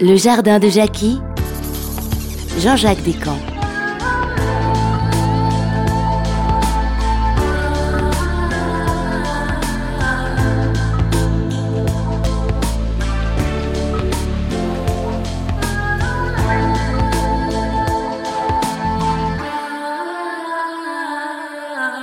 Le 0.00 0.16
jardin 0.16 0.58
de 0.58 0.68
Jackie, 0.68 1.20
Jean-Jacques 2.58 3.02
Descamps. 3.02 3.51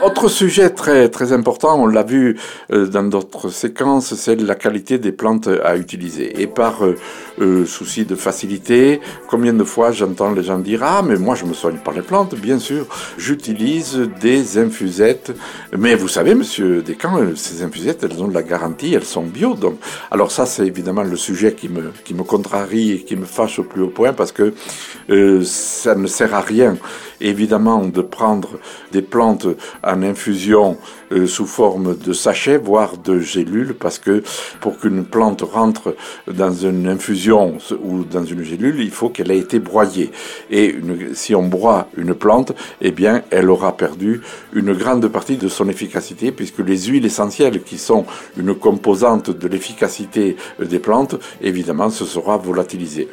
Autre 0.09 0.27
sujet 0.27 0.71
très 0.71 1.07
très 1.09 1.33
important, 1.33 1.79
on 1.79 1.85
l'a 1.85 2.01
vu 2.01 2.35
euh, 2.71 2.87
dans 2.87 3.03
d'autres 3.03 3.49
séquences, 3.49 4.15
c'est 4.15 4.41
la 4.41 4.55
qualité 4.55 4.97
des 4.97 5.11
plantes 5.11 5.47
à 5.63 5.77
utiliser. 5.77 6.41
Et 6.41 6.47
par 6.47 6.83
euh, 7.39 7.49
euh, 7.49 7.65
souci 7.65 8.05
de 8.05 8.15
facilité, 8.15 9.01
combien 9.27 9.53
de 9.53 9.63
fois 9.63 9.91
j'entends 9.91 10.31
les 10.31 10.43
gens 10.43 10.59
dire 10.59 10.81
ah 10.83 11.01
mais 11.01 11.17
moi 11.17 11.35
je 11.35 11.45
me 11.45 11.53
soigne 11.53 11.77
par 11.77 11.93
les 11.93 12.01
plantes, 12.01 12.35
bien 12.35 12.59
sûr, 12.59 12.85
j'utilise 13.17 14.09
des 14.21 14.57
infusettes. 14.57 15.31
Mais 15.77 15.95
vous 15.95 16.07
savez, 16.07 16.35
Monsieur 16.35 16.81
Descamps, 16.81 17.19
ces 17.35 17.63
infusettes, 17.63 18.03
elles 18.03 18.21
ont 18.21 18.27
de 18.27 18.33
la 18.33 18.43
garantie, 18.43 18.93
elles 18.93 19.05
sont 19.05 19.23
bio. 19.23 19.55
Donc, 19.55 19.79
alors 20.11 20.31
ça 20.31 20.45
c'est 20.45 20.65
évidemment 20.65 21.03
le 21.03 21.15
sujet 21.15 21.53
qui 21.53 21.69
me 21.69 21.91
qui 22.03 22.13
me 22.13 22.23
contrarie 22.23 22.91
et 22.91 23.03
qui 23.03 23.15
me 23.15 23.25
fâche 23.25 23.59
au 23.59 23.63
plus 23.63 23.81
haut 23.81 23.89
point 23.89 24.13
parce 24.13 24.31
que 24.31 24.53
ça 25.43 25.95
ne 25.95 26.07
sert 26.07 26.33
à 26.33 26.41
rien 26.41 26.77
évidemment 27.21 27.85
de 27.85 28.01
prendre 28.01 28.59
des 28.91 29.01
plantes 29.01 29.47
en 29.83 30.03
infusion 30.03 30.77
euh, 31.11 31.27
sous 31.27 31.45
forme 31.45 31.97
de 31.97 32.13
sachets, 32.13 32.57
voire 32.57 32.97
de 32.97 33.19
gélules, 33.19 33.73
parce 33.73 33.99
que 33.99 34.23
pour 34.61 34.77
qu'une 34.77 35.05
plante 35.05 35.41
rentre 35.41 35.95
dans 36.31 36.53
une 36.53 36.87
infusion 36.87 37.28
ou 37.31 38.03
dans 38.03 38.23
une 38.23 38.43
gélule, 38.43 38.79
il 38.79 38.91
faut 38.91 39.09
qu'elle 39.09 39.31
ait 39.31 39.37
été 39.37 39.59
broyée. 39.59 40.11
Et 40.49 40.75
si 41.13 41.35
on 41.35 41.47
broie 41.47 41.87
une 41.97 42.13
plante, 42.13 42.53
eh 42.81 42.91
bien, 42.91 43.23
elle 43.31 43.49
aura 43.49 43.75
perdu 43.75 44.21
une 44.53 44.73
grande 44.73 45.07
partie 45.07 45.37
de 45.37 45.47
son 45.47 45.69
efficacité, 45.69 46.31
puisque 46.31 46.59
les 46.59 46.77
huiles 46.83 47.05
essentielles, 47.05 47.61
qui 47.63 47.77
sont 47.77 48.05
une 48.37 48.55
composante 48.55 49.29
de 49.29 49.47
l'efficacité 49.47 50.35
des 50.59 50.79
plantes, 50.79 51.15
évidemment, 51.41 51.89
ce 51.89 52.05
sera 52.05 52.37
volatilisé. 52.37 53.09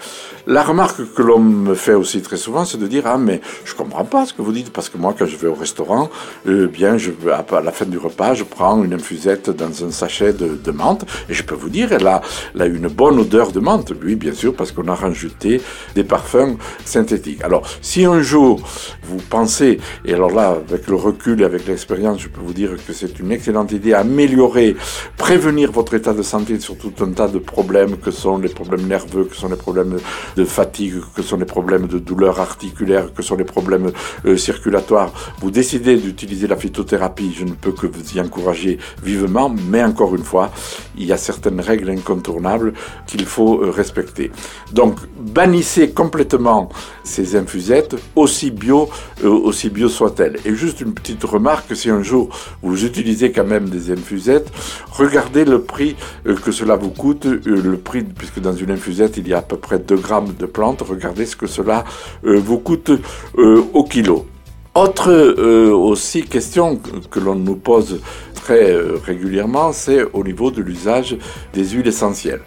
La 0.46 0.62
remarque 0.62 1.12
que 1.14 1.22
l'on 1.22 1.40
me 1.40 1.74
fait 1.74 1.94
aussi 1.94 2.20
très 2.22 2.36
souvent, 2.36 2.64
c'est 2.64 2.78
de 2.78 2.86
dire, 2.86 3.04
ah, 3.06 3.18
mais 3.18 3.40
je 3.64 3.74
comprends 3.74 4.04
pas 4.04 4.26
ce 4.26 4.32
que 4.32 4.42
vous 4.42 4.52
dites, 4.52 4.70
parce 4.72 4.88
que 4.88 4.98
moi, 4.98 5.14
quand 5.18 5.26
je 5.26 5.36
vais 5.36 5.48
au 5.48 5.54
restaurant, 5.54 6.08
euh, 6.46 6.68
bien, 6.68 6.96
à 7.28 7.60
la 7.60 7.72
fin 7.72 7.84
du 7.84 7.98
repas, 7.98 8.34
je 8.34 8.44
prends 8.44 8.82
une 8.82 8.94
infusette 8.94 9.50
dans 9.50 9.84
un 9.84 9.90
sachet 9.90 10.32
de, 10.32 10.56
de 10.62 10.70
menthe, 10.70 11.04
et 11.28 11.34
je 11.34 11.42
peux 11.42 11.54
vous 11.54 11.68
dire, 11.68 11.92
elle 11.92 12.06
a, 12.06 12.20
elle 12.54 12.62
a, 12.62 12.66
une 12.66 12.88
bonne 12.88 13.18
odeur 13.18 13.52
de 13.52 13.60
menthe. 13.60 13.92
Oui, 14.06 14.14
bien 14.14 14.32
sûr, 14.32 14.54
parce 14.54 14.70
qu'on 14.70 14.86
a 14.86 14.94
rajouté 14.94 15.60
des 15.96 16.04
parfums 16.04 16.58
synthétiques. 16.84 17.42
Alors, 17.42 17.66
si 17.82 18.04
un 18.04 18.22
jour, 18.22 18.60
vous 19.02 19.16
pensez, 19.16 19.80
et 20.04 20.14
alors 20.14 20.30
là, 20.30 20.50
avec 20.68 20.86
le 20.86 20.94
recul 20.94 21.40
et 21.40 21.44
avec 21.44 21.66
l'expérience, 21.66 22.20
je 22.20 22.28
peux 22.28 22.40
vous 22.40 22.52
dire 22.52 22.70
que 22.86 22.92
c'est 22.92 23.18
une 23.18 23.32
excellente 23.32 23.72
idée, 23.72 23.94
améliorer, 23.94 24.76
prévenir 25.16 25.72
votre 25.72 25.94
état 25.94 26.12
de 26.12 26.22
santé 26.22 26.60
sur 26.60 26.78
tout 26.78 26.92
un 27.00 27.10
tas 27.10 27.26
de 27.26 27.40
problèmes 27.40 27.96
que 27.96 28.12
sont 28.12 28.38
les 28.38 28.48
problèmes 28.48 28.86
nerveux, 28.86 29.24
que 29.24 29.34
sont 29.34 29.48
les 29.48 29.56
problèmes 29.56 29.98
de 30.36 30.44
fatigue, 30.44 31.00
que 31.16 31.22
sont 31.22 31.36
les 31.36 31.44
problèmes 31.44 31.88
de 31.88 31.98
douleurs 31.98 32.38
articulaires, 32.38 33.12
que 33.12 33.22
sont 33.22 33.34
les 33.34 33.42
problèmes 33.44 33.90
euh, 34.24 34.36
circulatoire, 34.36 35.12
vous 35.40 35.50
décidez 35.50 35.96
d'utiliser 35.96 36.46
la 36.46 36.56
phytothérapie, 36.56 37.34
je 37.36 37.44
ne 37.44 37.54
peux 37.54 37.72
que 37.72 37.88
vous 37.88 38.16
y 38.16 38.20
encourager 38.20 38.78
vivement, 39.02 39.52
mais 39.68 39.82
encore 39.82 40.14
une 40.14 40.22
fois, 40.22 40.52
il 40.96 41.06
y 41.06 41.12
a 41.12 41.16
certaines 41.16 41.60
règles 41.60 41.90
incontournables 41.90 42.72
qu'il 43.08 43.24
faut 43.26 43.62
euh, 43.62 43.70
Donc, 44.72 44.98
bannissez 45.18 45.90
complètement 45.90 46.68
ces 47.04 47.36
infusettes, 47.36 47.96
aussi 48.14 48.50
bio, 48.50 48.88
euh, 49.24 49.52
bio 49.72 49.88
soient-elles. 49.88 50.38
Et 50.44 50.54
juste 50.54 50.80
une 50.80 50.94
petite 50.94 51.24
remarque, 51.24 51.74
si 51.76 51.90
un 51.90 52.02
jour 52.02 52.28
vous 52.62 52.84
utilisez 52.84 53.32
quand 53.32 53.46
même 53.46 53.68
des 53.68 53.90
infusettes, 53.90 54.50
regardez 54.90 55.44
le 55.44 55.62
prix 55.62 55.96
que 56.24 56.52
cela 56.52 56.76
vous 56.76 56.90
coûte, 56.90 57.24
le 57.24 57.76
prix, 57.76 58.02
puisque 58.02 58.40
dans 58.40 58.54
une 58.54 58.70
infusette, 58.70 59.16
il 59.16 59.28
y 59.28 59.34
a 59.34 59.38
à 59.38 59.42
peu 59.42 59.56
près 59.56 59.78
2 59.78 59.96
grammes 59.96 60.34
de 60.38 60.46
plantes, 60.46 60.82
regardez 60.82 61.26
ce 61.26 61.36
que 61.36 61.46
cela 61.46 61.84
vous 62.22 62.58
coûte 62.58 62.90
au 63.36 63.84
kilo. 63.84 64.26
Autre 64.76 65.10
euh, 65.10 65.70
aussi 65.70 66.22
question 66.22 66.78
que 67.10 67.18
l'on 67.18 67.34
nous 67.34 67.56
pose 67.56 68.02
euh, 68.54 68.98
régulièrement, 69.04 69.72
c'est 69.72 70.02
au 70.12 70.24
niveau 70.24 70.50
de 70.50 70.62
l'usage 70.62 71.16
des 71.52 71.64
huiles 71.70 71.86
essentielles. 71.86 72.42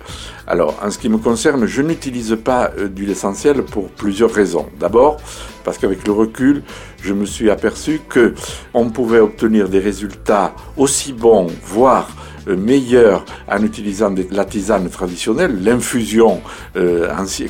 Alors, 0.48 0.80
en 0.84 0.90
ce 0.90 0.98
qui 0.98 1.10
me 1.10 1.18
concerne, 1.18 1.66
je 1.66 1.82
n'utilise 1.82 2.38
pas 2.44 2.72
euh, 2.78 2.88
d'huile 2.88 3.12
essentielle 3.12 3.64
pour 3.64 3.90
plusieurs 3.90 4.32
raisons. 4.32 4.68
D'abord, 4.80 5.18
parce 5.64 5.78
qu'avec 5.78 6.06
le 6.08 6.14
recul, 6.14 6.64
je 7.02 7.14
me 7.14 7.26
suis 7.26 7.50
aperçu 7.50 8.02
que 8.10 8.34
on 8.74 8.90
pouvait 8.90 9.20
obtenir 9.20 9.70
des 9.70 9.80
résultats 9.80 10.54
aussi 10.78 11.14
bons, 11.14 11.48
voire 11.64 12.10
euh, 12.50 12.56
meilleur 12.56 13.26
en 13.48 13.64
utilisant 13.64 14.14
la 14.32 14.46
tisane 14.46 14.90
traditionnelle, 14.90 15.64
l'infusion 15.64 16.42
euh, 16.76 17.08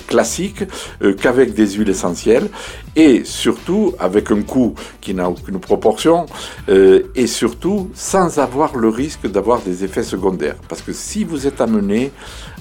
classique, 0.07 0.63
euh, 1.01 1.13
qu'avec 1.13 1.53
des 1.53 1.71
huiles 1.71 1.89
essentielles, 1.89 2.49
et 2.95 3.23
surtout 3.23 3.93
avec 3.99 4.31
un 4.31 4.41
coût 4.41 4.75
qui 5.01 5.13
n'a 5.13 5.29
aucune 5.29 5.59
proportion, 5.59 6.25
et 6.67 7.27
surtout 7.27 7.89
sans 7.93 8.39
avoir 8.39 8.75
le 8.75 8.89
risque 8.89 9.27
d'avoir 9.27 9.61
des 9.61 9.83
effets 9.83 10.03
secondaires. 10.03 10.55
Parce 10.67 10.81
que 10.81 10.91
si 10.91 11.23
vous 11.23 11.47
êtes 11.47 11.61
amené 11.61 12.11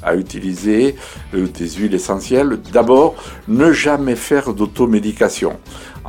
à 0.03 0.15
utiliser 0.15 0.97
des 1.33 1.69
huiles 1.71 1.95
essentielles, 1.95 2.59
d'abord, 2.73 3.15
ne 3.49 3.73
jamais 3.73 4.17
faire 4.17 4.55
d'automédication. 4.55 5.59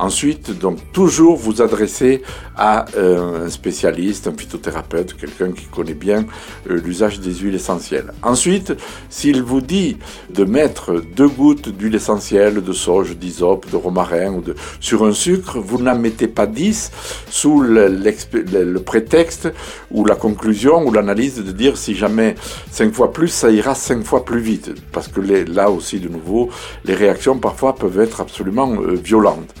Ensuite, 0.00 0.58
donc 0.58 0.78
toujours 0.92 1.36
vous 1.36 1.60
adresser 1.60 2.22
à 2.56 2.86
euh, 2.96 3.46
un 3.46 3.50
spécialiste, 3.50 4.28
un 4.28 4.32
phytothérapeute, 4.32 5.14
quelqu'un 5.14 5.52
qui 5.52 5.66
connaît 5.66 5.92
bien 5.92 6.24
euh, 6.70 6.80
l'usage 6.82 7.20
des 7.20 7.34
huiles 7.34 7.54
essentielles. 7.54 8.12
Ensuite, 8.22 8.72
s'il 9.10 9.42
vous 9.42 9.60
dit 9.60 9.98
de 10.30 10.44
mettre 10.44 11.02
deux 11.14 11.28
gouttes 11.28 11.68
d'huile 11.68 11.96
essentielle, 11.96 12.64
de 12.64 12.72
sauge, 12.72 13.14
d'hysope, 13.18 13.70
de 13.70 13.76
romarin 13.76 14.32
ou 14.32 14.40
de, 14.40 14.54
sur 14.80 15.04
un 15.04 15.12
sucre, 15.12 15.58
vous 15.58 15.76
n'en 15.76 15.98
mettez 15.98 16.28
pas 16.28 16.46
dix 16.46 16.92
sous 17.28 17.60
le, 17.60 18.78
prétexte 18.78 19.52
ou 19.90 20.06
la 20.06 20.14
conclusion 20.14 20.82
ou 20.86 20.92
l'analyse 20.92 21.44
de 21.44 21.52
dire 21.52 21.76
si 21.76 21.94
jamais 21.94 22.36
cinq 22.70 22.94
fois 22.94 23.12
plus, 23.12 23.28
ça 23.28 23.50
ira 23.50 23.74
cinq 23.80 24.04
fois 24.04 24.24
plus 24.24 24.40
vite. 24.40 24.70
Parce 24.92 25.08
que 25.08 25.20
là 25.20 25.70
aussi, 25.70 25.98
de 25.98 26.08
nouveau, 26.08 26.50
les 26.84 26.94
réactions 26.94 27.38
parfois 27.38 27.74
peuvent 27.74 28.00
être 28.00 28.20
absolument 28.20 28.72
euh, 28.74 28.94
violentes. 28.94 29.54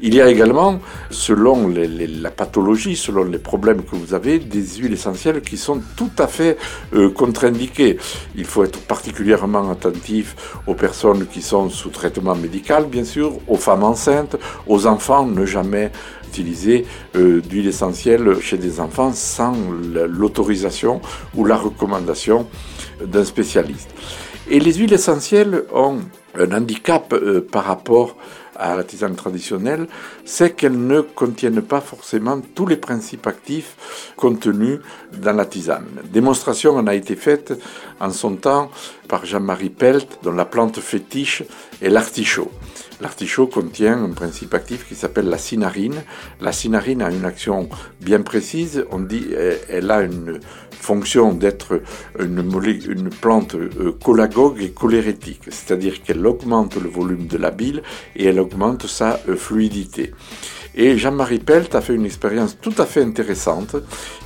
Il 0.00 0.14
y 0.14 0.20
a 0.20 0.28
également, 0.28 0.78
selon 1.10 1.68
la 1.68 2.30
pathologie, 2.30 2.94
selon 2.94 3.24
les 3.24 3.38
problèmes 3.38 3.82
que 3.82 3.96
vous 3.96 4.14
avez, 4.14 4.38
des 4.38 4.64
huiles 4.78 4.92
essentielles 4.92 5.40
qui 5.40 5.56
sont 5.56 5.80
tout 5.96 6.12
à 6.18 6.28
fait 6.28 6.56
euh, 6.94 7.10
contre-indiquées. 7.10 7.98
Il 8.36 8.44
faut 8.44 8.62
être 8.62 8.78
particulièrement 8.78 9.68
attentif 9.72 10.36
aux 10.68 10.74
personnes 10.74 11.26
qui 11.26 11.42
sont 11.42 11.68
sous 11.68 11.90
traitement 11.90 12.36
médical, 12.36 12.86
bien 12.86 13.04
sûr, 13.04 13.32
aux 13.48 13.56
femmes 13.56 13.82
enceintes, 13.82 14.36
aux 14.68 14.86
enfants, 14.86 15.26
ne 15.26 15.44
jamais 15.44 15.90
utiliser 16.28 16.86
euh, 17.16 17.40
d'huile 17.40 17.66
essentielle 17.66 18.40
chez 18.40 18.56
des 18.56 18.78
enfants 18.78 19.12
sans 19.12 19.54
l'autorisation 20.06 21.00
ou 21.34 21.44
la 21.44 21.56
recommandation 21.56 22.46
d'un 23.04 23.24
spécialiste. 23.24 23.90
Et 24.50 24.60
les 24.60 24.74
huiles 24.74 24.92
essentielles 24.92 25.64
ont 25.72 25.98
un 26.34 26.52
handicap 26.52 27.12
euh, 27.12 27.40
par 27.40 27.64
rapport 27.64 28.16
à 28.58 28.74
la 28.74 28.82
tisane 28.82 29.14
traditionnelle, 29.14 29.86
c'est 30.24 30.56
qu'elles 30.56 30.86
ne 30.86 31.00
contiennent 31.00 31.62
pas 31.62 31.80
forcément 31.80 32.40
tous 32.54 32.66
les 32.66 32.76
principes 32.76 33.26
actifs 33.26 34.12
contenus 34.16 34.80
dans 35.16 35.32
la 35.32 35.46
tisane. 35.46 35.86
Démonstration 36.10 36.76
en 36.76 36.86
a 36.88 36.94
été 36.94 37.14
faite 37.14 37.52
en 38.00 38.10
son 38.10 38.36
temps 38.36 38.70
par 39.08 39.26
Jean-Marie 39.26 39.70
Pelt, 39.70 40.18
dont 40.22 40.32
la 40.32 40.44
plante 40.44 40.80
fétiche 40.80 41.42
est 41.82 41.88
l'artichaut. 41.88 42.50
L'artichaut 43.00 43.46
contient 43.46 44.02
un 44.02 44.10
principe 44.10 44.54
actif 44.54 44.86
qui 44.88 44.96
s'appelle 44.96 45.28
la 45.28 45.38
cinarine. 45.38 46.02
La 46.40 46.50
cinarine 46.50 47.00
a 47.02 47.10
une 47.10 47.24
action 47.24 47.68
bien 48.00 48.22
précise. 48.22 48.84
On 48.90 48.98
dit 48.98 49.26
elle 49.68 49.90
a 49.90 50.02
une 50.02 50.40
fonction 50.78 51.32
d'être 51.32 51.82
une, 52.18 53.10
plante 53.20 53.54
euh, 53.54 53.96
cholagogue 54.04 54.60
et 54.62 54.70
cholérétique, 54.70 55.42
c'est-à-dire 55.48 56.02
qu'elle 56.02 56.24
augmente 56.26 56.76
le 56.76 56.88
volume 56.88 57.26
de 57.26 57.36
la 57.36 57.50
bile 57.50 57.82
et 58.16 58.26
elle 58.26 58.40
augmente 58.40 58.86
sa 58.86 59.20
euh, 59.28 59.36
fluidité. 59.36 60.12
Et 60.80 60.96
Jean-Marie 60.96 61.40
Pelt 61.40 61.74
a 61.74 61.80
fait 61.80 61.96
une 61.96 62.06
expérience 62.06 62.56
tout 62.60 62.72
à 62.78 62.86
fait 62.86 63.02
intéressante. 63.02 63.74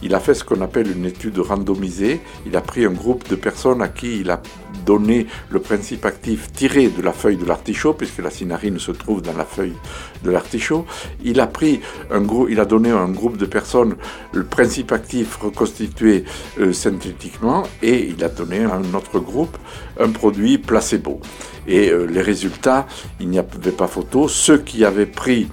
Il 0.03 0.15
a 0.15 0.21
fait 0.21 0.35
ce 0.35 0.45
qu'on 0.45 0.61
appelle 0.61 0.91
une 0.95 1.07
étude 1.07 1.39
randomisée. 1.39 2.21
Il 2.45 2.55
a 2.59 2.61
pris 2.61 2.85
un 2.85 2.91
groupe 2.91 3.27
de 3.31 3.37
personnes 3.37 3.81
à 3.81 3.89
qui 3.89 4.21
il 4.21 4.31
a 4.31 4.43
donné 4.85 5.27
le 5.49 5.61
principe 5.61 6.05
actif 6.05 6.53
tiré 6.53 6.89
de 6.89 7.01
la 7.01 7.15
feuille 7.15 7.39
de 7.39 7.47
l'artichaut, 7.47 7.95
puisque 7.95 8.19
la 8.19 8.29
cinarine 8.29 8.79
se 8.79 8.93
trouve 8.93 9.23
dans 9.23 9.33
la 9.33 9.47
feuille 9.47 9.73
de 10.25 10.31
l'artichaut. 10.31 10.85
Il 11.25 11.41
a 11.41 11.47
pris 11.47 11.81
un 12.11 12.21
groupe, 12.21 12.49
il 12.51 12.61
a 12.61 12.67
donné 12.67 12.91
à 12.91 12.99
un 12.99 13.09
groupe 13.09 13.39
de 13.39 13.47
personnes 13.47 13.97
le 14.35 14.45
principe 14.45 14.93
actif 14.93 15.37
reconstitué 15.37 16.25
euh, 16.61 16.75
synthétiquement, 16.75 17.63
et 17.83 18.09
il 18.09 18.23
a 18.23 18.29
donné 18.29 18.63
à 18.65 18.75
un 18.75 18.95
autre 18.95 19.21
groupe 19.21 19.57
un 19.99 20.11
produit 20.11 20.59
placebo. 20.59 21.19
Et 21.67 21.89
euh, 21.89 22.05
les 22.05 22.21
résultats, 22.21 22.87
il 23.21 23.31
n'y 23.31 23.39
avait 23.39 23.71
pas 23.71 23.87
photo. 23.87 24.29
Ceux 24.29 24.59
qui 24.59 24.85
avaient 24.85 25.07
pris 25.07 25.49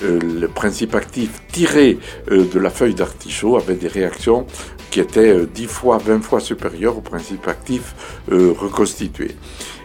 le 0.00 0.46
principe 0.46 0.94
actif 0.94 1.42
tiré 1.52 1.98
de 2.28 2.58
la 2.58 2.70
feuille 2.70 2.94
d'artichaut 2.94 3.56
avaient 3.56 3.74
des 3.74 3.88
réactions 3.88 4.46
qui 4.90 5.00
était 5.00 5.46
10 5.46 5.64
euh, 5.64 5.68
fois, 5.68 5.98
20 5.98 6.22
fois 6.22 6.40
supérieur 6.40 6.96
au 6.96 7.00
principe 7.00 7.46
actif 7.48 7.94
euh, 8.32 8.52
reconstitué. 8.56 9.36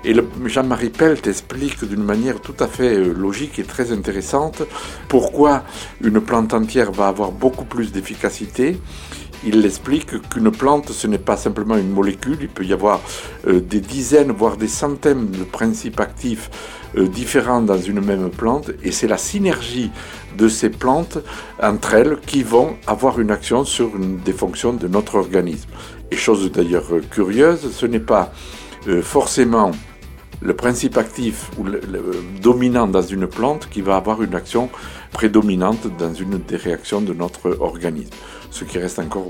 Et 0.06 0.13
Jean-Marie 0.45 0.89
Pelt 0.89 1.25
explique 1.27 1.83
d'une 1.86 2.04
manière 2.04 2.42
tout 2.42 2.56
à 2.60 2.68
fait 2.68 2.95
euh, 2.95 3.13
logique 3.13 3.60
et 3.60 3.63
très 3.63 3.92
intéressante 3.92 4.63
pourquoi 5.07 5.63
une 6.01 6.21
plante 6.21 6.54
entière 6.54 6.92
va 6.92 7.07
avoir 7.07 7.31
beaucoup 7.31 7.66
plus 7.66 7.92
d'efficacité. 7.92 8.77
Il 9.45 9.66
explique 9.66 10.30
qu'une 10.30 10.51
plante, 10.51 10.92
ce 10.92 11.07
n'est 11.07 11.18
pas 11.18 11.38
simplement 11.38 11.75
une 11.75 11.90
molécule, 11.90 12.38
il 12.42 12.50
peut 12.50 12.63
y 12.63 12.74
avoir 12.74 13.01
des 13.45 13.81
dizaines, 13.81 14.31
voire 14.31 14.56
des 14.56 14.69
centaines 14.69 15.31
de 15.31 15.44
principes 15.44 16.00
actifs 16.00 16.50
différents 16.95 17.62
dans 17.62 17.78
une 17.78 18.00
même 18.00 18.30
plante, 18.30 18.72
et 18.84 18.92
c'est 18.92 19.07
la 19.07 19.18
synergie 19.18 19.92
de 20.38 20.48
ces 20.48 20.69
plantes 20.69 21.18
entre 21.62 21.94
elles 21.94 22.18
qui 22.25 22.44
vont 22.44 22.78
avoir 22.88 23.19
une 23.19 23.31
action 23.31 23.66
sur 23.66 23.95
une 23.95 24.18
des 24.18 24.34
fonctions 24.34 24.74
de 24.74 24.88
notre 24.88 25.16
organisme. 25.16 25.69
Et 26.12 26.16
chose 26.16 26.51
d'ailleurs 26.51 26.86
curieuse, 27.10 27.72
ce 27.72 27.86
n'est 27.86 28.00
pas 28.00 28.31
euh, 28.88 29.01
forcément 29.01 29.72
le 30.44 30.54
principe 30.54 30.98
actif 30.98 31.50
ou 31.57 31.63
le, 31.63 31.80
dominant 32.42 32.88
dans 32.88 33.01
une 33.01 33.28
plante 33.28 33.69
qui 33.69 33.81
va 33.81 33.95
avoir 33.95 34.22
une 34.22 34.36
action 34.36 34.69
prédominante 35.12 35.88
dans 35.98 36.13
une 36.13 36.40
des 36.40 36.57
réactions 36.57 37.01
de 37.01 37.13
notre 37.13 37.57
organisme. 37.60 38.12
Ce 38.51 38.66
qui 38.66 38.78
reste 38.78 39.00
encore 39.00 39.30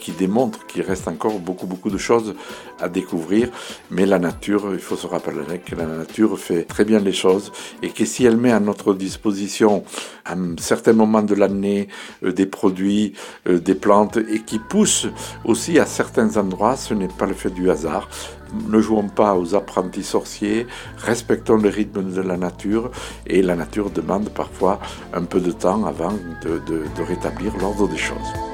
qui 0.00 0.12
démontre 0.12 0.66
qu'il 0.66 0.82
reste 0.82 1.06
encore 1.06 1.38
beaucoup, 1.38 1.66
beaucoup 1.66 1.90
de 1.90 1.98
choses 1.98 2.34
à 2.80 2.88
découvrir. 2.88 3.50
Mais 3.90 4.06
la 4.06 4.18
nature, 4.18 4.70
il 4.72 4.80
faut 4.80 4.96
se 4.96 5.06
rappeler 5.06 5.58
que 5.64 5.76
la 5.76 5.86
nature 5.86 6.38
fait 6.38 6.64
très 6.64 6.84
bien 6.84 6.98
les 6.98 7.12
choses 7.12 7.52
et 7.82 7.90
que 7.90 8.04
si 8.04 8.24
elle 8.24 8.36
met 8.36 8.52
à 8.52 8.60
notre 8.60 8.94
disposition 8.94 9.84
à 10.24 10.34
un 10.34 10.56
certain 10.58 10.92
moment 10.92 11.22
de 11.22 11.34
l'année 11.34 11.88
euh, 12.24 12.32
des 12.32 12.46
produits, 12.46 13.14
euh, 13.48 13.58
des 13.58 13.74
plantes 13.74 14.16
et 14.16 14.40
qui 14.40 14.58
poussent 14.58 15.08
aussi 15.44 15.78
à 15.78 15.86
certains 15.86 16.36
endroits, 16.36 16.76
ce 16.76 16.94
n'est 16.94 17.08
pas 17.08 17.26
le 17.26 17.34
fait 17.34 17.50
du 17.50 17.70
hasard. 17.70 18.08
Ne 18.68 18.80
jouons 18.80 19.08
pas 19.08 19.36
aux 19.36 19.54
apprentis 19.54 20.02
sorciers, 20.02 20.66
respectons 20.98 21.56
le 21.56 21.68
rythme 21.68 22.02
de 22.02 22.20
la 22.20 22.36
nature 22.36 22.90
et 23.26 23.42
la 23.42 23.54
nature 23.54 23.90
demande 23.90 24.30
parfois 24.30 24.80
un 25.12 25.22
peu 25.22 25.40
de 25.40 25.52
temps 25.52 25.84
avant 25.84 26.14
de 26.42 27.02
rétablir 27.02 27.56
l'ordre 27.58 27.86
des 27.88 27.96
choses. 27.96 28.49